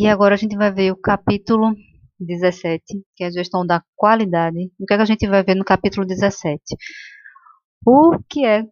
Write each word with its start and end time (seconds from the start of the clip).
E 0.00 0.06
agora 0.06 0.36
a 0.36 0.38
gente 0.38 0.56
vai 0.56 0.72
ver 0.72 0.92
o 0.92 0.96
capítulo 0.96 1.74
17, 2.20 2.84
que 3.16 3.24
é 3.24 3.26
a 3.26 3.30
gestão 3.32 3.66
da 3.66 3.82
qualidade. 3.96 4.70
O 4.78 4.86
que, 4.86 4.94
é 4.94 4.96
que 4.96 5.02
a 5.02 5.04
gente 5.04 5.26
vai 5.26 5.42
ver 5.42 5.56
no 5.56 5.64
capítulo 5.64 6.06
17? 6.06 6.62
O 7.84 8.16
que 8.30 8.46
é 8.46 8.62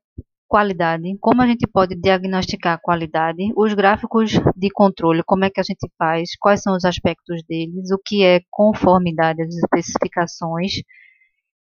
qualidade, 0.46 1.16
como 1.18 1.42
a 1.42 1.46
gente 1.48 1.66
pode 1.66 1.96
diagnosticar 1.96 2.74
a 2.74 2.80
qualidade, 2.80 3.42
os 3.56 3.74
gráficos 3.74 4.34
de 4.56 4.70
controle, 4.70 5.24
como 5.24 5.44
é 5.44 5.50
que 5.50 5.58
a 5.58 5.64
gente 5.64 5.90
faz, 5.98 6.30
quais 6.38 6.62
são 6.62 6.76
os 6.76 6.84
aspectos 6.84 7.42
deles, 7.48 7.90
o 7.90 7.98
que 7.98 8.22
é 8.22 8.40
conformidade 8.48 9.42
às 9.42 9.52
especificações 9.52 10.74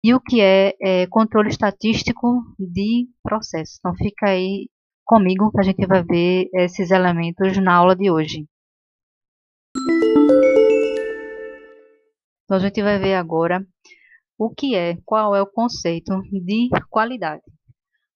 e 0.03 0.13
o 0.13 0.21
que 0.21 0.41
é, 0.41 0.75
é 0.79 1.07
controle 1.07 1.49
estatístico 1.49 2.43
de 2.59 3.07
processo. 3.23 3.79
Então 3.79 3.95
fica 3.95 4.27
aí 4.27 4.69
comigo 5.03 5.51
que 5.51 5.59
a 5.59 5.63
gente 5.63 5.87
vai 5.87 6.03
ver 6.03 6.49
esses 6.53 6.91
elementos 6.91 7.57
na 7.57 7.73
aula 7.73 7.95
de 7.95 8.11
hoje. 8.11 8.45
Então 12.43 12.57
a 12.57 12.59
gente 12.59 12.81
vai 12.81 12.97
ver 12.97 13.13
agora 13.13 13.63
o 14.37 14.49
que 14.49 14.75
é, 14.75 14.97
qual 15.05 15.35
é 15.35 15.41
o 15.41 15.45
conceito 15.45 16.19
de 16.31 16.69
qualidade. 16.89 17.43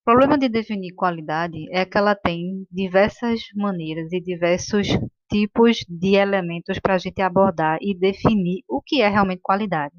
O 0.02 0.06
problema 0.06 0.38
de 0.38 0.50
definir 0.50 0.94
qualidade 0.96 1.58
é 1.72 1.86
que 1.86 1.98
ela 1.98 2.16
tem 2.16 2.66
diversas 2.72 3.42
maneiras 3.56 4.12
e 4.12 4.20
diversos 4.20 4.88
tipos 5.32 5.86
de 5.88 6.16
elementos 6.16 6.80
para 6.80 6.96
a 6.96 6.98
gente 6.98 7.22
abordar 7.22 7.78
e 7.82 7.98
definir 7.98 8.64
o 8.68 8.82
que 8.82 9.02
é 9.02 9.08
realmente 9.08 9.42
qualidade. 9.42 9.94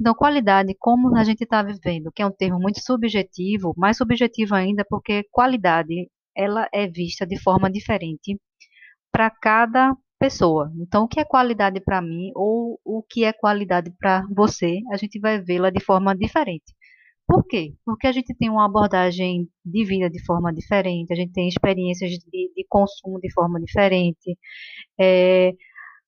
Então, 0.00 0.14
qualidade, 0.14 0.74
como 0.78 1.16
a 1.16 1.24
gente 1.24 1.42
está 1.42 1.62
vivendo, 1.62 2.10
que 2.12 2.22
é 2.22 2.26
um 2.26 2.32
termo 2.32 2.58
muito 2.58 2.80
subjetivo, 2.80 3.74
mais 3.76 3.96
subjetivo 3.96 4.54
ainda 4.54 4.84
porque 4.88 5.24
qualidade 5.30 6.08
ela 6.36 6.68
é 6.72 6.86
vista 6.88 7.26
de 7.26 7.40
forma 7.40 7.70
diferente 7.70 8.40
para 9.12 9.30
cada 9.30 9.96
pessoa. 10.24 10.72
Então, 10.78 11.04
o 11.04 11.08
que 11.08 11.20
é 11.20 11.24
qualidade 11.24 11.80
para 11.80 12.00
mim 12.00 12.30
ou 12.34 12.80
o 12.82 13.02
que 13.02 13.24
é 13.24 13.32
qualidade 13.32 13.90
para 13.98 14.26
você, 14.34 14.80
a 14.90 14.96
gente 14.96 15.20
vai 15.20 15.38
vê-la 15.38 15.68
de 15.70 15.84
forma 15.84 16.16
diferente. 16.16 16.74
Por 17.26 17.44
quê? 17.46 17.74
Porque 17.84 18.06
a 18.06 18.12
gente 18.12 18.34
tem 18.34 18.48
uma 18.50 18.64
abordagem 18.64 19.46
de 19.64 19.84
vida 19.84 20.08
de 20.08 20.24
forma 20.24 20.52
diferente, 20.52 21.12
a 21.12 21.16
gente 21.16 21.32
tem 21.32 21.48
experiências 21.48 22.10
de, 22.10 22.52
de 22.54 22.66
consumo 22.68 23.20
de 23.20 23.30
forma 23.32 23.60
diferente, 23.60 24.38
é, 24.98 25.52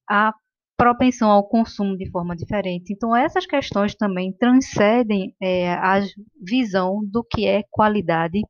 a 0.08 0.32
propensão 0.78 1.30
ao 1.30 1.46
consumo 1.46 1.96
de 1.96 2.10
forma 2.10 2.34
diferente. 2.36 2.92
Então, 2.92 3.14
essas 3.14 3.46
questões 3.46 3.94
também 3.94 4.32
transcendem 4.32 5.34
é, 5.42 5.72
a 5.74 6.00
visão 6.42 7.00
do 7.04 7.22
que 7.22 7.46
é 7.46 7.62
qualidade 7.70 8.40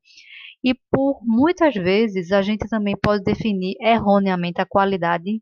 e 0.66 0.74
por 0.90 1.20
muitas 1.22 1.74
vezes 1.74 2.32
a 2.32 2.42
gente 2.42 2.68
também 2.68 2.96
pode 3.00 3.22
definir 3.22 3.76
erroneamente 3.80 4.60
a 4.60 4.66
qualidade 4.66 5.40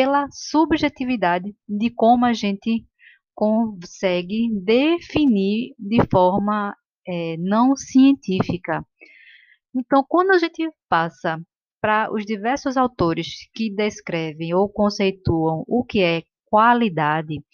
pela 0.00 0.28
subjetividade 0.32 1.54
de 1.68 1.90
como 1.90 2.24
a 2.24 2.32
gente 2.32 2.86
consegue 3.34 4.48
definir 4.64 5.74
de 5.78 5.98
forma 6.10 6.74
é, 7.06 7.36
não 7.36 7.76
científica. 7.76 8.82
Então, 9.74 10.02
quando 10.08 10.30
a 10.30 10.38
gente 10.38 10.72
passa 10.88 11.38
para 11.82 12.10
os 12.10 12.24
diversos 12.24 12.78
autores 12.78 13.46
que 13.52 13.70
descrevem 13.70 14.54
ou 14.54 14.70
conceituam 14.70 15.64
o 15.68 15.84
que 15.84 16.00
é 16.00 16.22
qualidade, 16.46 17.44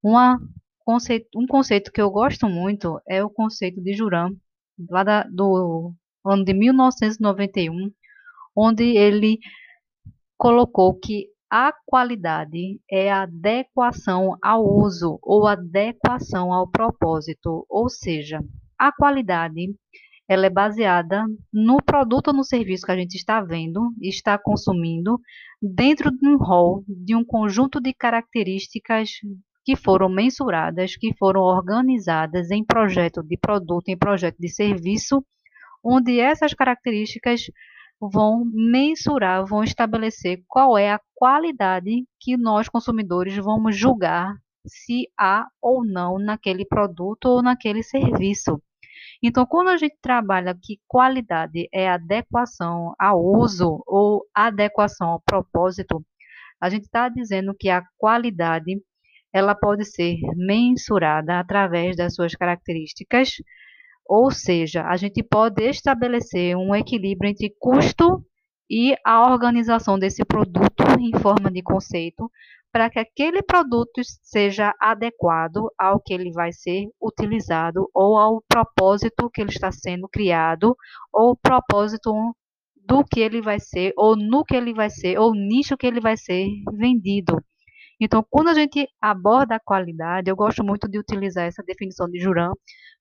uma 0.00 0.38
um 1.34 1.46
conceito 1.48 1.90
que 1.90 2.00
eu 2.00 2.10
gosto 2.10 2.48
muito 2.48 3.00
é 3.08 3.22
o 3.22 3.30
conceito 3.30 3.80
de 3.80 3.94
Juran, 3.94 4.30
lá 4.88 5.02
da, 5.02 5.24
do 5.24 5.92
ano 6.24 6.44
de 6.44 6.54
1991, 6.54 7.92
onde 8.54 8.96
ele 8.96 9.40
colocou 10.36 10.94
que 10.94 11.28
a 11.50 11.72
qualidade 11.84 12.80
é 12.88 13.10
a 13.10 13.22
adequação 13.22 14.36
ao 14.40 14.64
uso 14.64 15.18
ou 15.20 15.48
adequação 15.48 16.52
ao 16.52 16.70
propósito, 16.70 17.66
ou 17.68 17.88
seja, 17.88 18.40
a 18.78 18.92
qualidade 18.92 19.74
ela 20.28 20.46
é 20.46 20.50
baseada 20.50 21.26
no 21.52 21.82
produto 21.82 22.28
ou 22.28 22.34
no 22.34 22.44
serviço 22.44 22.86
que 22.86 22.92
a 22.92 22.96
gente 22.96 23.16
está 23.16 23.40
vendo 23.40 23.92
está 24.00 24.38
consumindo 24.38 25.18
dentro 25.60 26.12
de 26.12 26.28
um 26.28 26.36
rol 26.36 26.84
de 26.86 27.16
um 27.16 27.24
conjunto 27.24 27.80
de 27.80 27.92
características 27.92 29.10
que 29.64 29.74
foram 29.74 30.08
mensuradas, 30.08 30.96
que 30.96 31.12
foram 31.18 31.40
organizadas 31.40 32.52
em 32.52 32.64
projeto 32.64 33.24
de 33.24 33.36
produto, 33.36 33.88
em 33.88 33.98
projeto 33.98 34.36
de 34.38 34.48
serviço, 34.48 35.24
onde 35.84 36.20
essas 36.20 36.54
características 36.54 37.46
vão 38.00 38.44
mensurar, 38.44 39.44
vão 39.44 39.62
estabelecer 39.62 40.42
qual 40.48 40.78
é 40.78 40.90
a 40.92 41.00
qualidade 41.14 42.04
que 42.18 42.36
nós 42.36 42.68
consumidores 42.68 43.36
vamos 43.36 43.76
julgar 43.76 44.34
se 44.66 45.08
há 45.18 45.46
ou 45.60 45.84
não 45.84 46.18
naquele 46.18 46.64
produto 46.64 47.26
ou 47.26 47.42
naquele 47.42 47.82
serviço. 47.82 48.60
Então, 49.22 49.44
quando 49.44 49.68
a 49.68 49.76
gente 49.76 49.96
trabalha 50.00 50.54
que 50.54 50.80
qualidade 50.88 51.68
é 51.72 51.88
adequação 51.90 52.94
ao 52.98 53.22
uso 53.22 53.82
ou 53.86 54.24
adequação 54.34 55.08
ao 55.10 55.20
propósito, 55.20 56.04
a 56.60 56.70
gente 56.70 56.84
está 56.84 57.08
dizendo 57.08 57.54
que 57.58 57.68
a 57.68 57.82
qualidade 57.98 58.80
ela 59.32 59.54
pode 59.54 59.84
ser 59.84 60.16
mensurada 60.36 61.38
através 61.38 61.96
das 61.96 62.14
suas 62.14 62.34
características 62.34 63.34
ou 64.10 64.28
seja, 64.32 64.82
a 64.86 64.96
gente 64.96 65.22
pode 65.22 65.62
estabelecer 65.62 66.56
um 66.56 66.74
equilíbrio 66.74 67.30
entre 67.30 67.54
custo 67.60 68.20
e 68.68 68.96
a 69.06 69.30
organização 69.30 69.96
desse 69.96 70.24
produto 70.24 70.82
em 70.98 71.16
forma 71.20 71.48
de 71.48 71.62
conceito 71.62 72.28
para 72.72 72.90
que 72.90 72.98
aquele 72.98 73.40
produto 73.40 74.00
seja 74.20 74.74
adequado 74.80 75.70
ao 75.78 76.00
que 76.00 76.12
ele 76.12 76.32
vai 76.32 76.50
ser 76.52 76.88
utilizado 77.00 77.88
ou 77.94 78.18
ao 78.18 78.42
propósito 78.48 79.30
que 79.30 79.40
ele 79.40 79.50
está 79.50 79.70
sendo 79.70 80.08
criado 80.08 80.76
ou 81.12 81.36
propósito 81.36 82.12
do 82.84 83.04
que 83.04 83.20
ele 83.20 83.40
vai 83.40 83.60
ser 83.60 83.92
ou 83.96 84.16
no 84.16 84.44
que 84.44 84.56
ele 84.56 84.74
vai 84.74 84.90
ser 84.90 85.20
ou 85.20 85.32
nicho 85.32 85.76
que 85.76 85.86
ele 85.86 86.00
vai 86.00 86.16
ser 86.16 86.48
vendido. 86.72 87.40
Então, 88.00 88.24
quando 88.30 88.48
a 88.48 88.54
gente 88.54 88.88
aborda 89.00 89.56
a 89.56 89.60
qualidade, 89.60 90.30
eu 90.30 90.36
gosto 90.36 90.64
muito 90.64 90.88
de 90.88 90.98
utilizar 90.98 91.44
essa 91.44 91.62
definição 91.62 92.08
de 92.08 92.18
Juran, 92.18 92.52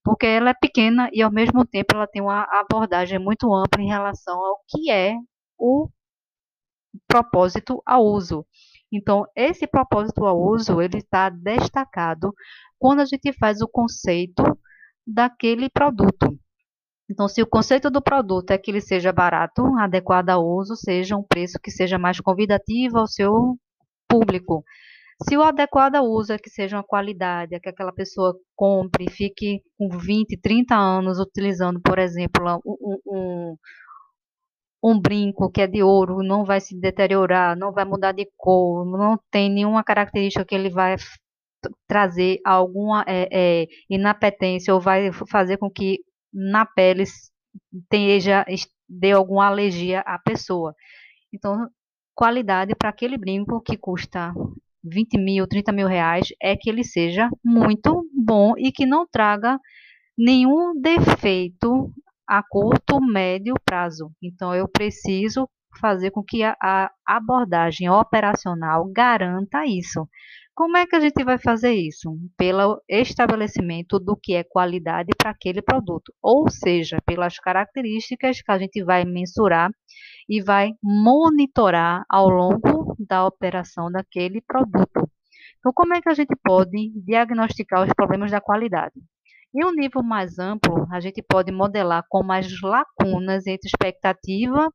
porque 0.03 0.25
ela 0.25 0.49
é 0.49 0.53
pequena 0.53 1.09
e, 1.13 1.21
ao 1.21 1.31
mesmo 1.31 1.65
tempo, 1.65 1.95
ela 1.95 2.07
tem 2.07 2.21
uma 2.21 2.43
abordagem 2.59 3.17
muito 3.19 3.53
ampla 3.53 3.81
em 3.81 3.87
relação 3.87 4.35
ao 4.43 4.59
que 4.67 4.91
é 4.91 5.15
o 5.57 5.89
propósito 7.07 7.81
ao 7.85 8.05
uso. 8.05 8.45
Então, 8.91 9.25
esse 9.35 9.67
propósito 9.67 10.25
ao 10.25 10.41
uso, 10.41 10.81
ele 10.81 10.97
está 10.97 11.29
destacado 11.29 12.33
quando 12.77 13.01
a 13.01 13.05
gente 13.05 13.31
faz 13.33 13.61
o 13.61 13.67
conceito 13.67 14.43
daquele 15.05 15.69
produto. 15.69 16.37
Então, 17.09 17.27
se 17.27 17.41
o 17.41 17.47
conceito 17.47 17.89
do 17.89 18.01
produto 18.01 18.51
é 18.51 18.57
que 18.57 18.69
ele 18.71 18.81
seja 18.81 19.11
barato, 19.11 19.63
adequado 19.79 20.29
ao 20.29 20.45
uso, 20.45 20.75
seja 20.75 21.15
um 21.15 21.23
preço 21.23 21.59
que 21.61 21.71
seja 21.71 21.97
mais 21.97 22.19
convidativo 22.19 22.97
ao 22.99 23.07
seu 23.07 23.57
público. 24.07 24.63
Se 25.27 25.35
o 25.35 25.43
adequado 25.43 25.95
uso 26.01 26.31
é 26.31 26.37
que 26.39 26.49
seja 26.49 26.77
uma 26.77 26.83
qualidade, 26.83 27.53
é 27.53 27.59
que 27.59 27.67
aquela 27.69 27.91
pessoa 27.91 28.33
compre 28.55 29.05
e 29.05 29.11
fique 29.11 29.61
com 29.77 29.89
20, 29.89 30.37
30 30.37 30.75
anos 30.75 31.19
utilizando, 31.19 31.81
por 31.81 31.99
exemplo, 31.99 32.61
um, 32.65 32.97
um, 33.05 33.57
um 34.83 34.99
brinco 34.99 35.51
que 35.51 35.61
é 35.61 35.67
de 35.67 35.83
ouro, 35.83 36.23
não 36.23 36.45
vai 36.45 36.61
se 36.61 36.79
deteriorar, 36.79 37.57
não 37.57 37.73
vai 37.73 37.83
mudar 37.83 38.13
de 38.13 38.29
cor, 38.37 38.85
não 38.85 39.19
tem 39.29 39.49
nenhuma 39.49 39.83
característica 39.83 40.45
que 40.45 40.55
ele 40.55 40.69
vai 40.69 40.95
trazer 41.87 42.39
alguma 42.45 43.03
é, 43.05 43.63
é, 43.63 43.67
inapetência 43.89 44.73
ou 44.73 44.79
vai 44.79 45.11
fazer 45.29 45.57
com 45.57 45.69
que 45.69 45.99
na 46.33 46.65
pele 46.65 47.03
tenha, 47.89 48.45
dê 48.87 49.11
alguma 49.11 49.47
alergia 49.47 49.99
à 50.01 50.17
pessoa. 50.17 50.73
Então, 51.33 51.67
qualidade 52.15 52.73
para 52.75 52.89
aquele 52.89 53.17
brinco 53.17 53.61
que 53.61 53.77
custa 53.77 54.33
20 54.83 55.17
mil, 55.17 55.47
30 55.47 55.71
mil 55.71 55.87
reais, 55.87 56.27
é 56.41 56.55
que 56.55 56.69
ele 56.69 56.83
seja 56.83 57.29
muito 57.43 58.05
bom 58.13 58.53
e 58.57 58.71
que 58.71 58.85
não 58.85 59.07
traga 59.07 59.59
nenhum 60.17 60.79
defeito 60.79 61.91
a 62.27 62.43
curto, 62.43 63.01
médio 63.01 63.55
prazo. 63.65 64.11
Então, 64.21 64.53
eu 64.53 64.67
preciso 64.67 65.49
fazer 65.79 66.11
com 66.11 66.23
que 66.23 66.43
a, 66.43 66.55
a 66.61 66.91
abordagem 67.07 67.89
operacional 67.89 68.85
garanta 68.91 69.65
isso. 69.65 70.07
Como 70.53 70.75
é 70.75 70.85
que 70.85 70.95
a 70.95 70.99
gente 70.99 71.23
vai 71.23 71.37
fazer 71.37 71.73
isso? 71.73 72.17
Pelo 72.37 72.81
estabelecimento 72.89 73.97
do 73.97 74.15
que 74.15 74.33
é 74.33 74.43
qualidade 74.43 75.09
para 75.17 75.31
aquele 75.31 75.61
produto, 75.61 76.13
ou 76.21 76.49
seja, 76.49 76.97
pelas 77.05 77.39
características 77.39 78.41
que 78.41 78.51
a 78.51 78.57
gente 78.57 78.83
vai 78.83 79.05
mensurar 79.05 79.71
e 80.29 80.41
vai 80.41 80.73
monitorar 80.83 82.05
ao 82.07 82.29
longo 82.29 82.95
da 82.99 83.25
operação 83.25 83.91
daquele 83.91 84.39
produto. 84.41 85.09
Então, 85.57 85.73
como 85.73 85.95
é 85.95 86.01
que 86.01 86.09
a 86.09 86.13
gente 86.13 86.35
pode 86.43 86.91
diagnosticar 87.03 87.83
os 87.83 87.93
problemas 87.93 88.29
da 88.29 88.39
qualidade? 88.39 88.93
Em 89.53 89.65
um 89.65 89.71
nível 89.71 90.03
mais 90.03 90.37
amplo, 90.37 90.87
a 90.91 90.99
gente 90.99 91.23
pode 91.23 91.51
modelar 91.51 92.05
como 92.07 92.31
as 92.31 92.47
lacunas 92.61 93.47
entre 93.47 93.67
expectativa 93.67 94.71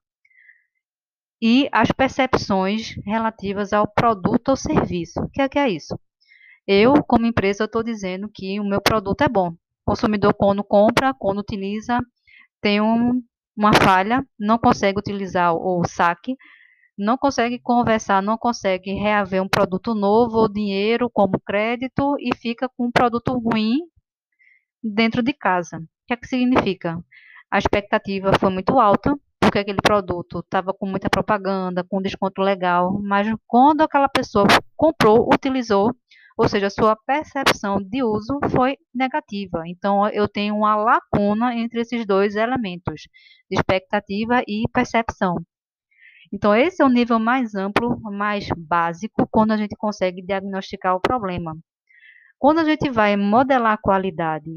e 1.40 1.68
as 1.70 1.92
percepções 1.92 2.96
relativas 3.06 3.72
ao 3.72 3.86
produto 3.86 4.48
ou 4.48 4.56
serviço. 4.56 5.20
O 5.20 5.30
que 5.30 5.40
é, 5.40 5.48
que 5.48 5.58
é 5.58 5.68
isso? 5.68 5.98
Eu, 6.66 6.94
como 7.04 7.26
empresa, 7.26 7.64
estou 7.64 7.82
dizendo 7.82 8.28
que 8.32 8.58
o 8.58 8.64
meu 8.64 8.80
produto 8.80 9.22
é 9.22 9.28
bom. 9.28 9.50
O 9.50 9.56
consumidor, 9.86 10.34
quando 10.34 10.64
compra, 10.64 11.14
quando 11.14 11.38
utiliza, 11.38 12.00
tem 12.60 12.80
um, 12.80 13.22
uma 13.56 13.72
falha, 13.72 14.26
não 14.38 14.58
consegue 14.58 14.98
utilizar 14.98 15.54
o 15.54 15.82
saque, 15.86 16.36
não 16.96 17.16
consegue 17.18 17.58
conversar, 17.58 18.22
não 18.22 18.38
consegue 18.38 18.92
reaver 18.92 19.42
um 19.42 19.48
produto 19.48 19.94
novo 19.94 20.38
ou 20.38 20.48
dinheiro 20.48 21.10
como 21.10 21.40
crédito 21.40 22.16
e 22.20 22.34
fica 22.36 22.68
com 22.68 22.86
um 22.86 22.92
produto 22.92 23.32
ruim 23.38 23.78
dentro 24.82 25.22
de 25.22 25.32
casa. 25.32 25.78
O 25.78 26.06
que 26.06 26.14
é 26.14 26.16
que 26.16 26.26
significa? 26.26 26.98
A 27.50 27.58
expectativa 27.58 28.32
foi 28.38 28.50
muito 28.50 28.78
alta, 28.78 29.16
porque 29.40 29.58
aquele 29.58 29.80
produto 29.80 30.40
estava 30.40 30.72
com 30.72 30.86
muita 30.86 31.08
propaganda, 31.08 31.84
com 31.84 32.02
desconto 32.02 32.42
legal, 32.42 32.98
mas 33.02 33.28
quando 33.46 33.82
aquela 33.82 34.08
pessoa 34.08 34.46
comprou, 34.76 35.28
utilizou, 35.32 35.94
ou 36.36 36.48
seja, 36.48 36.68
sua 36.68 36.96
percepção 36.96 37.78
de 37.80 38.02
uso 38.02 38.38
foi 38.50 38.76
negativa. 38.94 39.62
Então, 39.66 40.08
eu 40.08 40.28
tenho 40.28 40.56
uma 40.56 40.74
lacuna 40.74 41.54
entre 41.54 41.80
esses 41.80 42.04
dois 42.06 42.34
elementos, 42.34 43.08
expectativa 43.50 44.42
e 44.46 44.64
percepção. 44.72 45.36
Então, 46.32 46.54
esse 46.54 46.82
é 46.82 46.84
o 46.84 46.88
nível 46.88 47.20
mais 47.20 47.54
amplo, 47.54 48.00
mais 48.00 48.48
básico, 48.56 49.28
quando 49.30 49.52
a 49.52 49.56
gente 49.56 49.76
consegue 49.76 50.20
diagnosticar 50.20 50.96
o 50.96 51.00
problema. 51.00 51.56
Quando 52.38 52.58
a 52.58 52.64
gente 52.64 52.90
vai 52.90 53.16
modelar 53.16 53.74
a 53.74 53.78
qualidade 53.78 54.50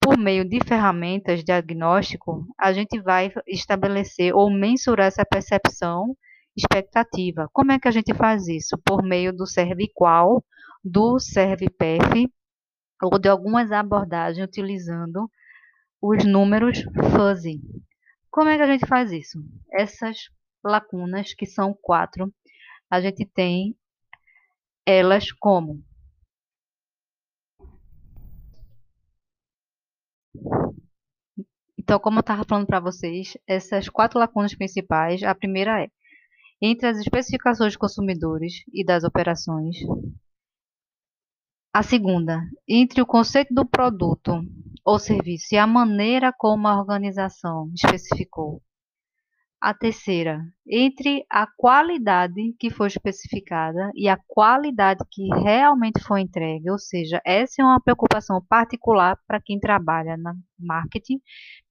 por 0.00 0.16
meio 0.16 0.48
de 0.48 0.60
ferramentas 0.64 1.40
de 1.40 1.46
diagnóstico, 1.46 2.46
a 2.58 2.72
gente 2.72 3.00
vai 3.00 3.32
estabelecer 3.48 4.34
ou 4.34 4.50
mensurar 4.50 5.06
essa 5.06 5.24
percepção 5.24 6.16
expectativa. 6.56 7.48
Como 7.52 7.72
é 7.72 7.78
que 7.78 7.88
a 7.88 7.90
gente 7.90 8.14
faz 8.14 8.46
isso? 8.46 8.78
Por 8.84 9.02
meio 9.02 9.32
do 9.32 9.46
ServiQual, 9.46 10.44
do 10.84 11.18
ServiPef 11.18 12.30
ou 13.02 13.18
de 13.18 13.28
algumas 13.28 13.72
abordagens 13.72 14.46
utilizando 14.46 15.30
os 16.00 16.24
números 16.24 16.82
fuzzy. 17.16 17.60
Como 18.30 18.50
é 18.50 18.56
que 18.56 18.62
a 18.62 18.66
gente 18.66 18.86
faz 18.86 19.10
isso? 19.10 19.38
Essas 19.72 20.28
lacunas, 20.62 21.34
que 21.34 21.46
são 21.46 21.74
quatro, 21.80 22.32
a 22.90 23.00
gente 23.00 23.24
tem 23.24 23.76
elas 24.86 25.32
como 25.32 25.82
Então, 31.78 31.98
como 32.00 32.16
eu 32.16 32.20
estava 32.20 32.44
falando 32.48 32.66
para 32.66 32.80
vocês, 32.80 33.36
essas 33.46 33.90
quatro 33.90 34.18
lacunas 34.18 34.54
principais, 34.54 35.22
a 35.22 35.34
primeira 35.34 35.82
é 35.82 35.88
entre 36.60 36.88
as 36.88 36.98
especificações 36.98 37.72
dos 37.72 37.76
consumidores 37.76 38.64
e 38.72 38.82
das 38.82 39.04
operações. 39.04 39.76
A 41.76 41.82
segunda, 41.82 42.40
entre 42.68 43.02
o 43.02 43.06
conceito 43.06 43.52
do 43.52 43.66
produto 43.66 44.40
ou 44.84 44.96
serviço 44.96 45.56
e 45.56 45.58
a 45.58 45.66
maneira 45.66 46.32
como 46.32 46.68
a 46.68 46.78
organização 46.78 47.68
especificou. 47.74 48.62
A 49.60 49.74
terceira, 49.74 50.40
entre 50.64 51.26
a 51.28 51.48
qualidade 51.56 52.54
que 52.60 52.70
foi 52.70 52.86
especificada 52.86 53.90
e 53.92 54.08
a 54.08 54.16
qualidade 54.28 55.02
que 55.10 55.26
realmente 55.42 56.00
foi 56.00 56.20
entregue, 56.20 56.70
ou 56.70 56.78
seja, 56.78 57.20
essa 57.26 57.60
é 57.60 57.64
uma 57.64 57.80
preocupação 57.80 58.40
particular 58.48 59.18
para 59.26 59.40
quem 59.40 59.58
trabalha 59.58 60.16
na 60.16 60.32
marketing, 60.56 61.20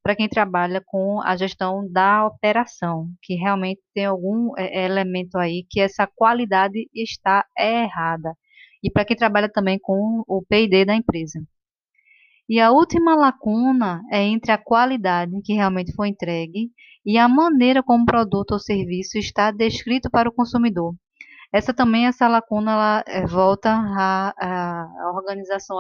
para 0.04 0.18
quem 0.18 0.28
trabalha 0.28 0.84
com 0.86 1.22
a 1.22 1.38
gestão 1.38 1.90
da 1.90 2.28
operação, 2.28 3.08
que 3.22 3.36
realmente 3.36 3.82
tem 3.94 4.04
algum 4.04 4.52
é, 4.58 4.84
elemento 4.84 5.38
aí 5.38 5.66
que 5.70 5.80
essa 5.80 6.06
qualidade 6.06 6.90
está 6.94 7.46
errada. 7.58 8.36
E 8.84 8.92
para 8.92 9.06
quem 9.06 9.16
trabalha 9.16 9.50
também 9.50 9.80
com 9.80 10.24
o 10.28 10.44
P&D 10.48 10.86
da 10.86 10.96
empresa. 10.96 11.40
E 12.50 12.60
a 12.60 12.72
última 12.72 13.16
lacuna 13.16 14.02
é 14.12 14.22
entre 14.22 14.52
a 14.52 14.58
qualidade 14.58 15.32
que 15.44 15.54
realmente 15.54 15.94
foi 15.94 16.10
entregue 16.10 16.70
e 17.06 17.18
a 17.18 17.28
maneira 17.28 17.82
como 17.82 18.04
o 18.04 18.06
produto 18.06 18.52
ou 18.52 18.60
serviço 18.60 19.18
está 19.18 19.52
descrito 19.52 20.10
para 20.10 20.28
o 20.28 20.34
consumidor. 20.34 20.94
Essa 21.54 21.74
também, 21.74 22.08
essa 22.08 22.28
lacuna, 22.28 22.72
ela 22.72 23.04
é, 23.08 23.26
volta 23.28 23.70
à, 23.72 24.34
à 24.38 25.12
organização 25.14 25.80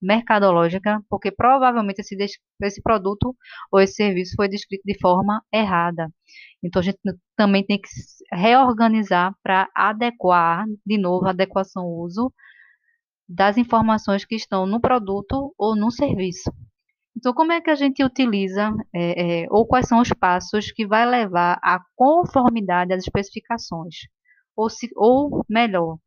mercadológica, 0.00 1.02
porque 1.08 1.30
provavelmente 1.30 2.00
esse, 2.00 2.16
esse 2.62 2.82
produto 2.82 3.36
ou 3.72 3.80
esse 3.80 3.94
serviço 3.94 4.34
foi 4.36 4.48
descrito 4.48 4.82
de 4.84 4.98
forma 4.98 5.42
errada. 5.52 6.08
Então, 6.62 6.80
a 6.80 6.84
gente 6.84 6.98
também 7.36 7.64
tem 7.64 7.80
que 7.80 7.88
reorganizar 8.32 9.34
para 9.42 9.68
adequar, 9.74 10.64
de 10.84 10.98
novo, 10.98 11.26
adequação 11.28 11.84
uso 11.86 12.32
das 13.28 13.58
informações 13.58 14.24
que 14.24 14.34
estão 14.34 14.66
no 14.66 14.80
produto 14.80 15.54
ou 15.58 15.76
no 15.76 15.90
serviço. 15.90 16.50
Então, 17.16 17.34
como 17.34 17.52
é 17.52 17.60
que 17.60 17.70
a 17.70 17.74
gente 17.74 18.02
utiliza, 18.04 18.72
é, 18.94 19.42
é, 19.42 19.46
ou 19.50 19.66
quais 19.66 19.88
são 19.88 20.00
os 20.00 20.08
passos 20.10 20.70
que 20.70 20.86
vai 20.86 21.04
levar 21.04 21.58
à 21.62 21.80
conformidade 21.96 22.92
às 22.92 23.02
especificações? 23.02 23.96
Ou, 24.56 24.70
se, 24.70 24.88
ou 24.94 25.44
melhor, 25.48 25.98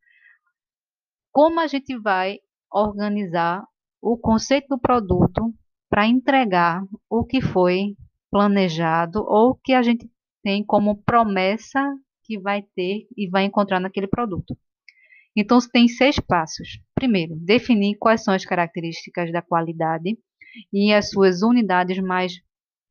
como 1.30 1.60
a 1.60 1.66
gente 1.66 1.98
vai 1.98 2.38
organizar 2.70 3.62
o 4.02 4.18
conceito 4.18 4.66
do 4.68 4.78
produto 4.78 5.54
para 5.88 6.06
entregar 6.06 6.82
o 7.08 7.24
que 7.24 7.40
foi 7.40 7.94
planejado 8.30 9.20
ou 9.20 9.54
que 9.54 9.72
a 9.72 9.82
gente 9.82 10.10
tem 10.42 10.64
como 10.64 11.00
promessa 11.04 11.80
que 12.24 12.38
vai 12.38 12.62
ter 12.74 13.06
e 13.16 13.28
vai 13.28 13.44
encontrar 13.44 13.78
naquele 13.78 14.08
produto. 14.08 14.58
Então, 15.36 15.58
tem 15.72 15.86
seis 15.88 16.18
passos. 16.18 16.80
Primeiro, 16.94 17.36
definir 17.36 17.96
quais 17.98 18.24
são 18.24 18.34
as 18.34 18.44
características 18.44 19.30
da 19.32 19.40
qualidade 19.40 20.18
e 20.72 20.92
as 20.92 21.10
suas 21.10 21.42
unidades 21.42 21.98
mais 21.98 22.34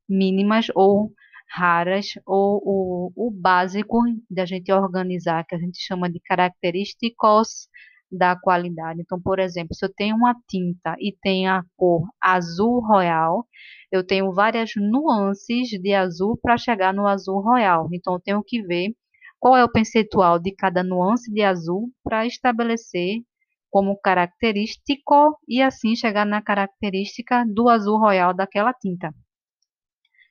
mínimas 0.10 0.68
ou 0.74 1.12
raras, 1.50 2.14
ou 2.26 2.62
o, 2.64 3.28
o 3.28 3.32
básico 3.32 4.00
da 4.30 4.46
gente 4.46 4.72
organizar, 4.72 5.46
que 5.46 5.56
a 5.56 5.60
gente 5.60 5.80
chama 5.86 6.10
de 6.10 6.20
características 6.22 7.68
da 8.12 8.36
qualidade. 8.36 9.02
Então, 9.02 9.22
por 9.22 9.40
exemplo, 9.40 9.74
se 9.76 9.86
eu 9.86 9.94
tenho 9.94 10.16
uma 10.16 10.36
tinta 10.48 10.96
e 11.00 11.16
tem 11.22 11.48
a 11.48 11.64
cor 11.78 12.04
azul 12.22 12.82
royal, 12.82 13.48
eu 13.92 14.06
tenho 14.06 14.34
várias 14.34 14.72
nuances 14.76 15.70
de 15.70 15.94
azul 15.94 16.38
para 16.42 16.58
chegar 16.58 16.94
no 16.94 17.08
azul 17.08 17.42
royal. 17.42 17.88
Então, 17.94 18.14
eu 18.14 18.20
tenho 18.20 18.44
que 18.46 18.62
ver 18.64 18.94
qual 19.40 19.56
é 19.58 19.64
o 19.64 19.72
percentual 19.72 20.40
de 20.40 20.54
cada 20.56 20.84
nuance 20.84 21.32
de 21.32 21.42
azul 21.42 21.90
para 22.04 22.26
estabelecer 22.26 23.22
como 23.72 24.00
característico 24.00 25.40
e 25.48 25.62
assim 25.62 25.96
chegar 25.96 26.26
na 26.26 26.42
característica 26.42 27.46
do 27.48 27.70
azul 27.70 27.98
royal 27.98 28.34
daquela 28.34 28.74
tinta. 28.74 29.12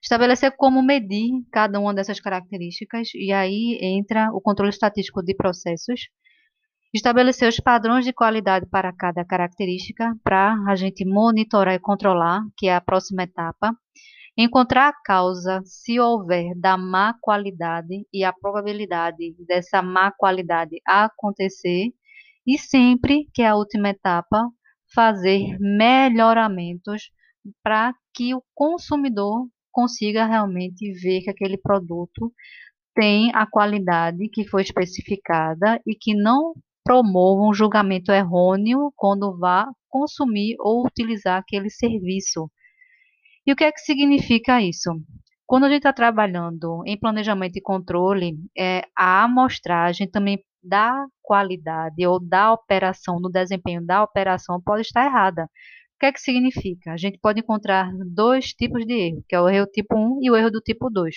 Estabelecer 0.03 0.55
como 0.57 0.83
medir 0.83 1.31
cada 1.53 1.79
uma 1.81 1.93
dessas 1.95 2.21
características 2.21 3.09
e 3.15 3.33
aí 3.33 3.79
entra 3.83 4.31
o 4.33 4.41
controle 4.41 4.71
estatístico 4.71 5.23
de 5.23 5.35
processos. 5.35 6.09
Estabelecer 6.93 7.49
os 7.49 7.61
padrões 7.61 8.05
de 8.05 8.13
qualidade 8.13 8.67
para 8.67 8.93
cada 8.93 9.25
característica 9.25 10.13
para 10.25 10.57
a 10.67 10.75
gente 10.75 11.05
monitorar 11.05 11.75
e 11.75 11.79
controlar, 11.79 12.43
que 12.57 12.67
é 12.67 12.75
a 12.75 12.81
próxima 12.81 13.23
etapa. 13.23 13.73
Encontrar 14.37 14.89
a 14.89 14.93
causa, 15.05 15.63
se 15.65 16.01
houver, 16.01 16.53
da 16.57 16.77
má 16.77 17.15
qualidade 17.21 18.05
e 18.13 18.25
a 18.25 18.33
probabilidade 18.33 19.37
dessa 19.47 19.81
má 19.81 20.11
qualidade 20.11 20.81
acontecer. 20.85 21.93
E 22.45 22.59
sempre, 22.59 23.29
que 23.33 23.43
é 23.43 23.49
a 23.49 23.55
última 23.55 23.91
etapa, 23.91 24.49
fazer 24.93 25.57
melhoramentos 25.61 27.13
para 27.63 27.95
que 28.13 28.35
o 28.35 28.43
consumidor 28.53 29.47
consiga 29.71 30.27
realmente 30.27 30.93
ver 31.01 31.21
que 31.21 31.31
aquele 31.31 31.57
produto 31.57 32.33
tem 32.95 33.31
a 33.33 33.47
qualidade 33.47 34.29
que 34.29 34.45
foi 34.49 34.63
especificada 34.63 35.81
e 35.87 35.95
que 35.95 36.15
não 36.15 36.53
promova 36.85 37.43
um 37.43 37.55
julgamento 37.55 38.13
errôneo 38.13 38.93
quando 38.97 39.37
vá 39.39 39.67
consumir 39.89 40.57
ou 40.59 40.87
utilizar 40.87 41.39
aquele 41.39 41.71
serviço. 41.71 42.51
E 43.47 43.53
o 43.53 43.57
que 43.57 43.65
é 43.65 43.73
que 43.73 43.81
significa 43.81 44.61
isso? 44.61 44.91
Quando 45.47 45.65
a 45.65 45.69
gente 45.69 45.79
está 45.79 45.93
trabalhando 45.93 46.83
em 46.87 46.99
planejamento 46.99 47.57
e 47.57 47.61
controle, 47.63 48.37
é, 48.57 48.83
a 48.97 49.25
amostragem 49.25 50.09
também 50.09 50.39
da 50.63 51.07
qualidade 51.23 52.07
ou 52.07 52.21
da 52.21 52.53
operação, 52.53 53.21
do 53.21 53.29
desempenho 53.29 53.85
da 53.85 54.03
operação 54.03 54.61
pode 54.61 54.83
estar 54.83 55.05
errada. 55.05 55.45
O 55.45 55.99
que 56.01 56.07
é 56.07 56.13
que 56.13 56.21
significa? 56.21 56.93
A 56.93 56.97
gente 56.97 57.19
pode 57.19 57.41
encontrar 57.41 57.91
dois 58.07 58.53
tipos 58.53 58.87
de 58.87 58.93
erro, 58.93 59.25
que 59.29 59.35
é 59.35 59.41
o 59.41 59.49
erro 59.49 59.67
tipo 59.67 59.97
1 59.97 60.21
e 60.23 60.31
o 60.31 60.37
erro 60.37 60.51
do 60.51 60.61
tipo 60.61 60.89
2. 60.89 61.15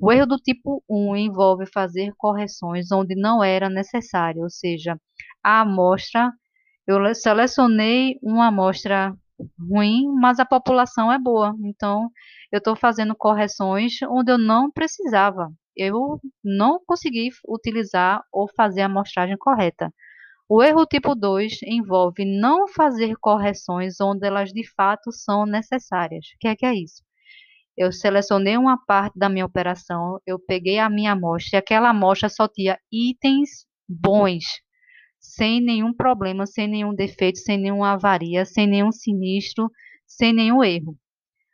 O 0.00 0.12
erro 0.12 0.26
do 0.26 0.36
tipo 0.38 0.82
1 0.88 1.16
envolve 1.16 1.64
fazer 1.66 2.12
correções 2.16 2.90
onde 2.92 3.14
não 3.14 3.42
era 3.42 3.68
necessário, 3.70 4.42
ou 4.42 4.50
seja, 4.50 4.98
a 5.42 5.60
amostra, 5.62 6.32
eu 6.86 7.14
selecionei 7.14 8.18
uma 8.22 8.48
amostra 8.48 9.14
ruim, 9.58 10.06
mas 10.20 10.38
a 10.40 10.46
população 10.46 11.12
é 11.12 11.18
boa. 11.18 11.54
Então, 11.64 12.10
eu 12.52 12.58
estou 12.58 12.76
fazendo 12.76 13.14
correções 13.16 13.94
onde 14.10 14.32
eu 14.32 14.38
não 14.38 14.70
precisava. 14.70 15.50
eu 15.76 16.20
não 16.44 16.80
consegui 16.86 17.30
utilizar 17.48 18.22
ou 18.32 18.48
fazer 18.56 18.82
a 18.82 18.86
amostragem 18.86 19.36
correta. 19.38 19.92
O 20.48 20.62
erro 20.62 20.86
tipo 20.86 21.14
2 21.14 21.60
envolve 21.64 22.24
não 22.24 22.68
fazer 22.68 23.16
correções 23.20 24.00
onde 24.00 24.26
elas 24.26 24.50
de 24.50 24.64
fato 24.76 25.12
são 25.12 25.46
necessárias. 25.46 26.26
O 26.36 26.38
que 26.40 26.48
é 26.48 26.56
que 26.56 26.66
é 26.66 26.74
isso? 26.74 27.02
Eu 27.82 27.90
selecionei 27.90 28.56
uma 28.56 28.78
parte 28.78 29.18
da 29.18 29.28
minha 29.28 29.44
operação, 29.44 30.20
eu 30.24 30.38
peguei 30.38 30.78
a 30.78 30.88
minha 30.88 31.12
amostra 31.12 31.56
e 31.56 31.58
aquela 31.58 31.90
amostra 31.90 32.28
só 32.28 32.46
tinha 32.46 32.78
itens 32.92 33.66
bons, 33.88 34.44
sem 35.18 35.60
nenhum 35.60 35.92
problema, 35.92 36.46
sem 36.46 36.68
nenhum 36.68 36.94
defeito, 36.94 37.40
sem 37.40 37.58
nenhuma 37.58 37.94
avaria, 37.94 38.44
sem 38.44 38.68
nenhum 38.68 38.92
sinistro, 38.92 39.68
sem 40.06 40.32
nenhum 40.32 40.62
erro. 40.62 40.96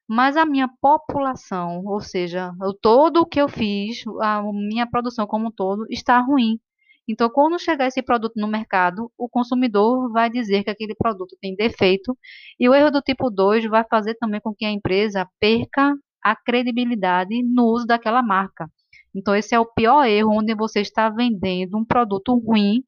Mas 0.06 0.36
a 0.36 0.44
minha 0.44 0.68
população, 0.82 1.82
ou 1.86 2.02
seja, 2.02 2.52
o 2.60 2.74
todo 2.74 3.20
o 3.22 3.26
que 3.26 3.40
eu 3.40 3.48
fiz, 3.48 4.02
a 4.20 4.42
minha 4.52 4.86
produção 4.86 5.26
como 5.26 5.48
um 5.48 5.50
todo, 5.50 5.86
está 5.88 6.18
ruim. 6.20 6.60
Então, 7.08 7.30
quando 7.30 7.58
chegar 7.58 7.86
esse 7.86 8.02
produto 8.02 8.34
no 8.36 8.46
mercado, 8.46 9.10
o 9.16 9.30
consumidor 9.30 10.12
vai 10.12 10.28
dizer 10.28 10.62
que 10.62 10.68
aquele 10.68 10.94
produto 10.94 11.38
tem 11.40 11.56
defeito, 11.56 12.14
e 12.60 12.68
o 12.68 12.74
erro 12.74 12.90
do 12.90 13.00
tipo 13.00 13.30
2 13.30 13.64
vai 13.64 13.82
fazer 13.88 14.14
também 14.16 14.42
com 14.42 14.54
que 14.54 14.66
a 14.66 14.70
empresa 14.70 15.26
perca 15.40 15.94
a 16.22 16.36
credibilidade 16.36 17.42
no 17.42 17.64
uso 17.66 17.86
daquela 17.86 18.22
marca. 18.22 18.70
Então, 19.14 19.34
esse 19.34 19.54
é 19.54 19.58
o 19.58 19.66
pior 19.66 20.04
erro, 20.04 20.32
onde 20.32 20.54
você 20.54 20.80
está 20.80 21.08
vendendo 21.08 21.76
um 21.76 21.84
produto 21.84 22.36
ruim 22.36 22.84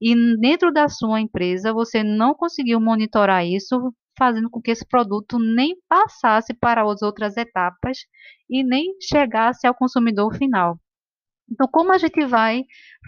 e 0.00 0.14
dentro 0.38 0.72
da 0.72 0.88
sua 0.88 1.20
empresa 1.20 1.72
você 1.72 2.02
não 2.02 2.34
conseguiu 2.34 2.80
monitorar 2.80 3.46
isso, 3.46 3.94
fazendo 4.18 4.50
com 4.50 4.60
que 4.60 4.70
esse 4.70 4.86
produto 4.86 5.38
nem 5.38 5.76
passasse 5.88 6.52
para 6.54 6.82
as 6.82 7.02
outras 7.02 7.36
etapas 7.36 7.98
e 8.50 8.64
nem 8.64 8.94
chegasse 9.00 9.66
ao 9.66 9.74
consumidor 9.74 10.34
final. 10.36 10.78
Então, 11.50 11.68
como 11.70 11.92
a 11.92 11.98
gente 11.98 12.24
vai 12.26 12.64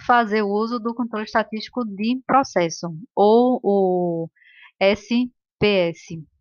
fazer 0.06 0.42
uso 0.42 0.78
do 0.78 0.94
controle 0.94 1.24
estatístico 1.24 1.84
de 1.84 2.20
processo, 2.26 2.88
ou 3.14 3.60
o 3.62 4.28
SPS? 4.80 6.33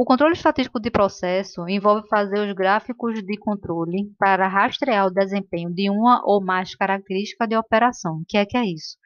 O 0.00 0.04
controle 0.06 0.32
estatístico 0.32 0.80
de 0.80 0.90
processo 0.90 1.68
envolve 1.68 2.08
fazer 2.08 2.40
os 2.48 2.54
gráficos 2.54 3.22
de 3.22 3.36
controle 3.36 4.10
para 4.18 4.48
rastrear 4.48 5.06
o 5.06 5.10
desempenho 5.10 5.70
de 5.70 5.90
uma 5.90 6.22
ou 6.24 6.42
mais 6.42 6.74
características 6.74 7.46
de 7.46 7.54
operação. 7.54 8.20
O 8.20 8.24
que 8.26 8.38
é 8.38 8.46
que 8.46 8.56
é 8.56 8.64
isso? 8.64 8.96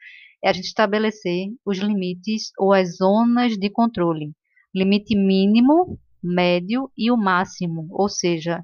É 0.41 0.47
a 0.49 0.53
gente 0.53 0.67
estabelecer 0.67 1.49
os 1.65 1.79
limites 1.79 2.53
ou 2.57 2.71
as 2.71 2.95
zonas 2.95 3.57
de 3.57 3.69
controle. 3.69 4.31
Limite 4.73 5.17
mínimo, 5.17 5.99
médio 6.23 6.89
e 6.97 7.11
o 7.11 7.17
máximo. 7.17 7.87
Ou 7.91 8.07
seja, 8.07 8.63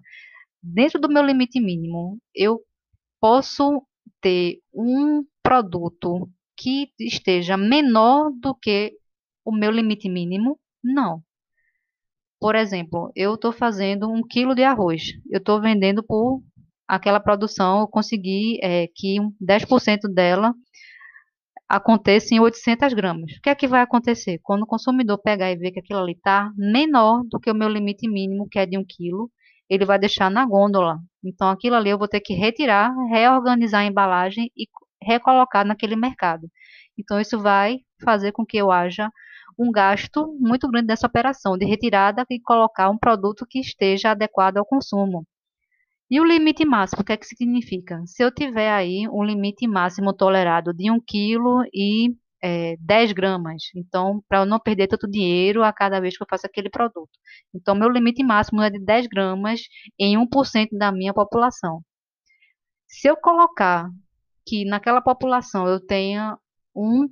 dentro 0.63 1.01
do 1.01 1.09
meu 1.09 1.25
limite 1.25 1.59
mínimo, 1.59 2.17
eu 2.33 2.61
posso 3.19 3.85
ter 4.21 4.61
um 4.73 5.25
produto 5.43 6.29
que 6.55 6.87
esteja 6.97 7.57
menor 7.57 8.31
do 8.39 8.55
que 8.55 8.93
o 9.43 9.51
meu 9.51 9.69
limite 9.69 10.07
mínimo? 10.07 10.57
Não. 10.81 11.21
Por 12.41 12.55
exemplo, 12.55 13.11
eu 13.15 13.35
estou 13.35 13.51
fazendo 13.51 14.11
um 14.11 14.23
quilo 14.27 14.55
de 14.55 14.63
arroz. 14.63 15.13
Eu 15.29 15.37
estou 15.37 15.61
vendendo 15.61 16.03
por 16.03 16.41
aquela 16.87 17.19
produção, 17.19 17.81
eu 17.81 17.87
consegui 17.87 18.59
é, 18.63 18.87
que 18.95 19.17
10% 19.39 20.11
dela 20.11 20.51
aconteça 21.69 22.33
em 22.33 22.39
800 22.39 22.93
gramas. 22.93 23.31
O 23.33 23.41
que 23.41 23.49
é 23.49 23.55
que 23.55 23.67
vai 23.67 23.81
acontecer? 23.81 24.39
Quando 24.41 24.63
o 24.63 24.65
consumidor 24.65 25.19
pegar 25.19 25.51
e 25.51 25.55
ver 25.55 25.71
que 25.71 25.79
aquilo 25.79 25.99
ali 25.99 26.13
está 26.13 26.51
menor 26.57 27.23
do 27.29 27.39
que 27.39 27.51
o 27.51 27.55
meu 27.55 27.69
limite 27.69 28.09
mínimo, 28.09 28.47
que 28.49 28.57
é 28.57 28.65
de 28.65 28.75
1 28.75 28.83
quilo, 28.89 29.31
ele 29.69 29.85
vai 29.85 29.99
deixar 29.99 30.31
na 30.31 30.43
gôndola. 30.43 30.97
Então, 31.23 31.47
aquilo 31.47 31.75
ali 31.75 31.91
eu 31.91 31.97
vou 31.99 32.07
ter 32.07 32.21
que 32.21 32.33
retirar, 32.33 32.91
reorganizar 33.11 33.81
a 33.81 33.85
embalagem 33.85 34.51
e 34.57 34.67
recolocar 35.01 35.63
naquele 35.63 35.95
mercado. 35.95 36.49
Então, 36.97 37.21
isso 37.21 37.39
vai 37.39 37.77
fazer 38.03 38.31
com 38.31 38.43
que 38.45 38.57
eu 38.57 38.71
haja 38.71 39.09
um 39.57 39.71
gasto 39.71 40.35
muito 40.39 40.67
grande 40.67 40.87
dessa 40.87 41.07
operação 41.07 41.57
de 41.57 41.65
retirada 41.65 42.25
e 42.29 42.39
colocar 42.39 42.89
um 42.89 42.97
produto 42.97 43.45
que 43.47 43.59
esteja 43.59 44.11
adequado 44.11 44.57
ao 44.57 44.65
consumo. 44.65 45.25
E 46.09 46.19
o 46.19 46.25
limite 46.25 46.65
máximo, 46.65 47.01
o 47.01 47.05
que 47.05 47.13
é 47.13 47.17
que 47.17 47.25
significa? 47.25 48.01
Se 48.05 48.23
eu 48.23 48.29
tiver 48.33 48.71
aí 48.71 49.07
um 49.07 49.23
limite 49.23 49.65
máximo 49.67 50.13
tolerado 50.13 50.73
de 50.73 50.91
1 50.91 50.99
kg 50.99 51.69
e 51.73 52.13
é, 52.43 52.75
10 52.79 53.13
gramas, 53.13 53.63
então, 53.75 54.21
para 54.27 54.39
eu 54.39 54.45
não 54.45 54.59
perder 54.59 54.87
tanto 54.87 55.09
dinheiro 55.09 55.63
a 55.63 55.71
cada 55.71 56.01
vez 56.01 56.17
que 56.17 56.23
eu 56.23 56.27
faço 56.29 56.45
aquele 56.45 56.69
produto. 56.69 57.09
Então, 57.53 57.75
meu 57.75 57.89
limite 57.89 58.23
máximo 58.23 58.61
é 58.61 58.69
de 58.69 58.79
10 58.79 59.07
gramas 59.07 59.61
em 59.97 60.17
1% 60.17 60.69
da 60.77 60.91
minha 60.91 61.13
população. 61.13 61.81
Se 62.87 63.07
eu 63.07 63.15
colocar 63.15 63.89
que 64.45 64.65
naquela 64.65 65.01
população 65.01 65.67
eu 65.67 65.79
tenha 65.79 66.37
um 66.75 67.07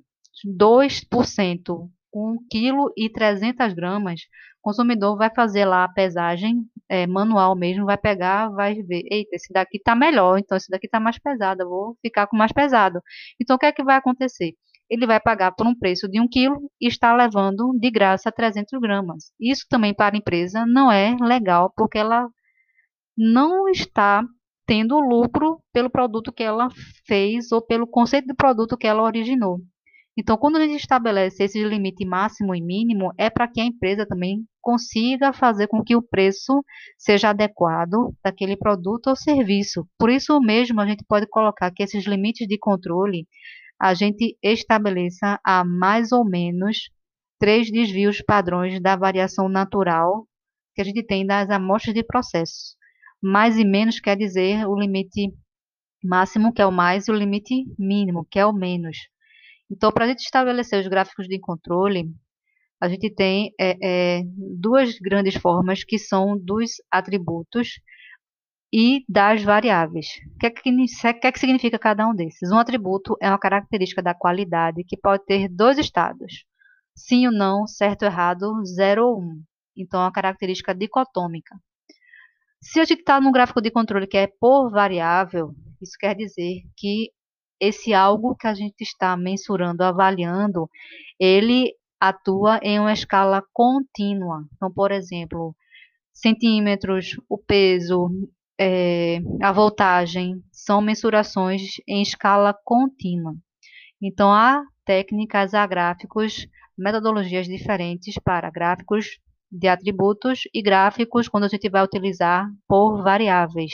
2%, 0.46 1.90
1 2.14 2.38
kg 2.50 2.92
e 2.98 3.10
300 3.10 3.74
gramas, 3.74 4.22
o 4.60 4.62
consumidor 4.62 5.18
vai 5.18 5.30
fazer 5.34 5.66
lá 5.66 5.84
a 5.84 5.90
pesagem 5.90 6.66
é, 6.90 7.08
manual 7.08 7.56
mesmo, 7.56 7.86
vai 7.86 7.98
pegar, 7.98 8.50
vai 8.50 8.76
ver, 8.84 9.04
eita, 9.10 9.36
esse 9.36 9.54
daqui 9.54 9.78
está 9.78 9.96
melhor, 9.96 10.38
então 10.38 10.58
esse 10.58 10.70
daqui 10.70 10.88
está 10.88 11.00
mais 11.00 11.18
pesado, 11.20 11.64
eu 11.64 11.70
vou 11.70 11.98
ficar 12.02 12.28
com 12.28 12.36
mais 12.36 12.52
pesado. 12.52 13.02
Então, 13.42 13.56
o 13.56 13.60
que 13.60 13.66
é 13.68 13.72
que 13.72 13.84
vai 13.84 13.96
acontecer? 13.96 14.54
Ele 14.90 15.06
vai 15.06 15.20
pagar 15.20 15.52
por 15.52 15.68
um 15.68 15.76
preço 15.78 16.10
de 16.10 16.20
1 16.20 16.28
kg 16.28 16.58
e 16.82 16.88
está 16.88 17.16
levando 17.16 17.72
de 17.80 17.92
graça 17.92 18.32
300 18.32 18.80
gramas. 18.82 19.32
Isso 19.40 19.66
também 19.70 19.94
para 19.94 20.16
a 20.16 20.18
empresa 20.18 20.66
não 20.66 20.92
é 20.92 21.16
legal, 21.22 21.72
porque 21.76 22.00
ela 22.00 22.28
não 23.16 23.70
está 23.70 24.24
tendo 24.66 25.00
lucro 25.00 25.62
pelo 25.74 25.90
produto 25.90 26.32
que 26.32 26.44
ela 26.44 26.70
fez 27.06 27.52
ou 27.52 27.62
pelo 27.62 27.88
conceito 27.88 28.28
de 28.28 28.36
produto 28.36 28.78
que 28.78 28.88
ela 28.88 29.04
originou. 29.04 29.60
Então, 30.20 30.36
quando 30.36 30.58
a 30.58 30.68
gente 30.68 30.82
estabelece 30.82 31.46
esse 31.46 31.64
limite 31.64 32.06
máximo 32.06 32.54
e 32.54 32.60
mínimo, 32.62 33.14
é 33.18 33.30
para 33.30 33.48
que 33.48 33.62
a 33.62 33.64
empresa 33.64 34.06
também 34.06 34.44
consiga 34.62 35.32
fazer 35.32 35.68
com 35.68 35.82
que 35.82 35.96
o 35.96 36.02
preço 36.02 36.62
seja 36.98 37.30
adequado 37.30 38.14
daquele 38.22 38.58
produto 38.58 39.08
ou 39.08 39.16
serviço. 39.16 39.88
Por 39.98 40.10
isso 40.10 40.38
mesmo, 40.42 40.82
a 40.82 40.86
gente 40.86 41.06
pode 41.08 41.26
colocar 41.26 41.72
que 41.72 41.82
esses 41.82 42.06
limites 42.06 42.46
de 42.46 42.58
controle 42.60 43.26
a 43.80 43.94
gente 43.94 44.38
estabeleça 44.44 45.40
a 45.42 45.64
mais 45.64 46.12
ou 46.12 46.26
menos 46.30 46.90
três 47.40 47.72
desvios 47.72 48.22
padrões 48.22 48.82
da 48.82 48.98
variação 48.98 49.48
natural 49.48 50.28
que 50.76 50.82
a 50.82 50.84
gente 50.84 51.02
tem 51.02 51.26
das 51.26 51.50
amostras 51.50 51.96
de 51.96 52.04
processo. 52.04 52.76
Mais 53.24 53.58
e 53.58 53.64
menos 53.64 54.02
quer 54.02 54.18
dizer 54.18 54.68
o 54.68 54.78
limite 54.78 55.32
máximo, 56.04 56.52
que 56.52 56.62
é 56.62 56.66
o 56.66 56.74
mais, 56.74 57.08
e 57.08 57.12
o 57.12 57.16
limite 57.16 57.64
mínimo, 57.80 58.28
que 58.30 58.38
é 58.38 58.46
o 58.46 58.52
menos. 58.52 58.98
Então, 59.70 59.92
para 59.92 60.06
a 60.06 60.08
gente 60.08 60.22
estabelecer 60.22 60.80
os 60.80 60.88
gráficos 60.88 61.28
de 61.28 61.40
controle, 61.40 62.10
a 62.82 62.88
gente 62.88 63.10
tem 63.14 63.54
é, 63.60 63.78
é, 64.20 64.24
duas 64.26 64.98
grandes 65.00 65.36
formas 65.36 65.84
que 65.84 66.00
são 66.00 66.38
dos 66.38 66.72
atributos 66.90 67.80
e 68.72 69.04
das 69.08 69.44
variáveis. 69.44 70.08
O 70.36 70.40
que, 70.40 70.46
é 70.48 70.50
que, 70.50 70.62
que, 70.62 71.28
é 71.28 71.32
que 71.32 71.40
significa 71.40 71.78
cada 71.78 72.08
um 72.08 72.16
desses? 72.16 72.52
Um 72.52 72.58
atributo 72.58 73.18
é 73.22 73.30
uma 73.30 73.40
característica 73.40 74.02
da 74.02 74.14
qualidade 74.14 74.84
que 74.84 74.98
pode 74.98 75.26
ter 75.26 75.50
dois 75.50 75.78
estados, 75.78 76.46
sim 76.96 77.26
ou 77.28 77.34
não, 77.34 77.68
certo 77.68 78.04
ou 78.04 78.08
errado, 78.08 78.66
zero 78.66 79.08
ou 79.08 79.22
um. 79.22 79.44
Então, 79.76 80.00
é 80.02 80.04
uma 80.06 80.12
característica 80.12 80.74
dicotômica. 80.74 81.56
Se 82.62 82.80
a 82.80 82.86
gente 82.86 83.00
está 83.00 83.20
num 83.22 83.32
gráfico 83.32 83.62
de 83.62 83.72
controle 83.72 84.06
que 84.08 84.18
é 84.18 84.28
por 84.28 84.70
variável, 84.70 85.56
isso 85.82 85.94
quer 85.98 86.16
dizer 86.16 86.62
que 86.76 87.10
esse 87.60 87.94
algo 87.94 88.36
que 88.36 88.48
a 88.48 88.54
gente 88.54 88.82
está 88.82 89.16
mensurando, 89.18 89.84
avaliando, 89.84 90.70
ele 91.20 91.74
atua 92.00 92.60
em 92.64 92.80
uma 92.80 92.94
escala 92.94 93.44
contínua. 93.54 94.46
Então, 94.56 94.72
por 94.72 94.92
exemplo, 94.92 95.56
centímetros, 96.14 97.18
o 97.28 97.38
peso, 97.38 98.10
é, 98.60 99.20
a 99.42 99.52
voltagem, 99.52 100.42
são 100.52 100.82
mensurações 100.82 101.74
em 101.88 102.02
escala 102.02 102.54
contínua. 102.64 103.36
Então, 104.02 104.34
há 104.34 104.64
técnicas, 104.86 105.54
há 105.54 105.66
gráficos, 105.68 106.48
metodologias 106.78 107.48
diferentes 107.48 108.16
para 108.24 108.50
gráficos 108.50 109.20
de 109.52 109.68
atributos 109.68 110.44
e 110.54 110.62
gráficos 110.62 111.28
quando 111.28 111.46
a 111.46 111.48
gente 111.48 111.70
vai 111.70 111.84
utilizar 111.84 112.48
por 112.68 113.04
variáveis. 113.04 113.72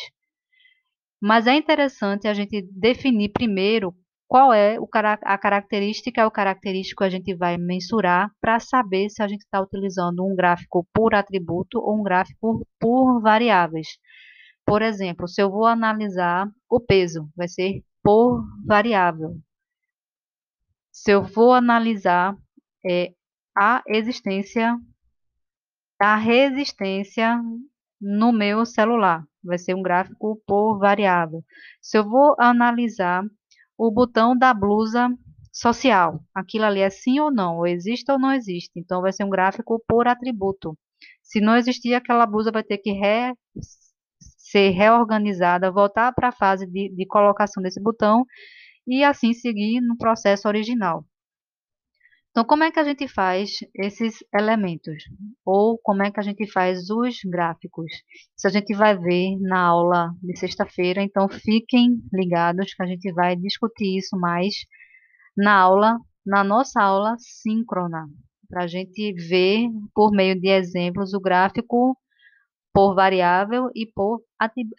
Mas 1.22 1.48
é 1.48 1.56
interessante 1.56 2.28
a 2.28 2.34
gente 2.34 2.68
definir 2.72 3.30
primeiro 3.30 3.96
qual 4.28 4.54
é 4.54 4.78
a 5.24 5.38
característica, 5.38 6.26
o 6.26 6.32
característico 6.32 7.00
que 7.00 7.08
a 7.08 7.10
gente 7.10 7.34
vai 7.36 7.58
mensurar 7.58 8.32
para 8.42 8.60
saber 8.60 9.10
se 9.10 9.22
a 9.22 9.28
gente 9.28 9.42
está 9.42 9.62
utilizando 9.62 10.26
um 10.26 10.36
gráfico 10.36 10.88
por 10.94 11.14
atributo 11.14 11.80
ou 11.80 12.00
um 12.00 12.04
gráfico 12.04 12.68
por 12.80 13.22
variáveis. 13.22 13.88
Por 14.66 14.82
exemplo, 14.82 15.28
se 15.28 15.42
eu 15.42 15.52
vou 15.52 15.66
analisar 15.66 16.50
o 16.70 16.80
peso, 16.80 17.30
vai 17.36 17.48
ser 17.48 17.84
por 18.04 18.44
variável. 18.66 19.38
Se 20.92 21.12
eu 21.12 21.24
vou 21.24 21.54
analisar 21.54 22.36
é, 22.86 23.14
a 23.56 23.84
existência, 23.88 24.76
a 26.00 26.16
resistência 26.16 27.40
no 28.06 28.32
meu 28.32 28.66
celular. 28.68 29.26
Vai 29.44 29.58
ser 29.58 29.74
um 29.76 29.82
gráfico 29.82 30.40
por 30.46 30.78
variável. 30.78 31.44
Se 31.82 31.98
eu 31.98 32.08
vou 32.08 32.36
analisar 32.40 33.24
o 33.78 33.92
botão 33.92 34.38
da 34.38 34.54
blusa 34.54 35.10
social, 35.52 36.24
aquilo 36.34 36.66
ali 36.66 36.82
é 36.82 36.90
sim 36.90 37.20
ou 37.20 37.32
não, 37.32 37.58
ou 37.58 37.68
existe 37.68 38.12
ou 38.12 38.20
não 38.20 38.32
existe. 38.32 38.72
Então, 38.80 39.02
vai 39.02 39.12
ser 39.12 39.24
um 39.24 39.30
gráfico 39.30 39.84
por 39.88 40.08
atributo. 40.08 40.78
Se 41.24 41.42
não 41.42 41.58
existir, 41.58 41.96
aquela 41.96 42.26
blusa 42.28 42.52
vai 42.52 42.64
ter 42.64 42.78
que 42.78 42.92
re, 42.92 43.34
ser 44.38 44.70
reorganizada, 44.70 45.72
voltar 45.72 46.14
para 46.14 46.30
a 46.30 46.32
fase 46.32 46.68
de, 46.68 46.90
de 46.90 47.06
colocação 47.08 47.64
desse 47.64 47.82
botão 47.82 48.24
e 48.88 49.04
assim 49.04 49.34
seguir 49.34 49.82
no 49.82 49.98
processo 49.98 50.48
original. 50.48 51.04
Então, 52.36 52.44
como 52.44 52.66
é 52.66 52.72
que 52.72 52.80
a 52.82 52.84
gente 52.84 53.08
faz 53.08 53.60
esses 53.74 54.18
elementos? 54.38 55.06
Ou 55.46 55.80
como 55.82 56.04
é 56.04 56.12
que 56.12 56.20
a 56.20 56.24
gente 56.24 56.46
faz 56.52 56.90
os 56.90 57.16
gráficos? 57.24 57.90
Isso 58.38 58.46
a 58.46 58.50
gente 58.50 58.76
vai 58.76 58.94
ver 58.98 59.38
na 59.40 59.62
aula 59.62 60.12
de 60.22 60.38
sexta-feira, 60.38 61.02
então 61.02 61.30
fiquem 61.30 61.98
ligados 62.14 62.74
que 62.74 62.84
a 62.84 62.86
gente 62.86 63.10
vai 63.14 63.38
discutir 63.38 63.98
isso 63.98 64.18
mais 64.20 64.54
na 65.38 65.54
aula, 65.58 65.98
na 66.26 66.44
nossa 66.44 66.82
aula 66.84 67.16
síncrona, 67.20 68.06
para 68.50 68.64
a 68.64 68.68
gente 68.68 69.14
ver 69.14 69.70
por 69.94 70.12
meio 70.12 70.38
de 70.38 70.50
exemplos 70.50 71.14
o 71.14 71.22
gráfico 71.22 71.98
por 72.74 72.96
variável 72.96 73.70
e 73.74 73.86
por 73.86 74.22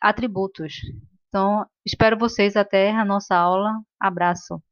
atributos. 0.02 0.74
Então, 1.28 1.64
espero 1.86 2.18
vocês 2.18 2.54
até 2.54 2.90
a 2.90 3.02
nossa 3.02 3.34
aula. 3.34 3.72
Abraço. 3.98 4.62